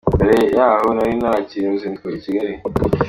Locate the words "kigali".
2.23-2.53